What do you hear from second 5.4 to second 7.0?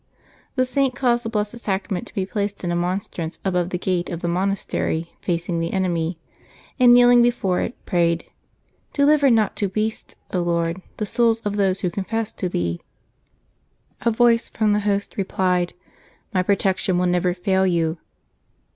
the enemy, and